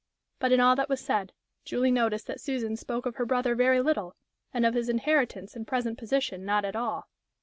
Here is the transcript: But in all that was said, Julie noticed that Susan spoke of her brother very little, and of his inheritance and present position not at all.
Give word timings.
But 0.39 0.51
in 0.51 0.59
all 0.59 0.75
that 0.77 0.89
was 0.89 0.99
said, 0.99 1.31
Julie 1.63 1.91
noticed 1.91 2.25
that 2.25 2.41
Susan 2.41 2.75
spoke 2.75 3.05
of 3.05 3.17
her 3.17 3.25
brother 3.27 3.53
very 3.53 3.81
little, 3.83 4.15
and 4.51 4.65
of 4.65 4.73
his 4.73 4.89
inheritance 4.89 5.55
and 5.55 5.67
present 5.67 5.99
position 5.99 6.43
not 6.43 6.65
at 6.65 6.75
all. 6.75 7.07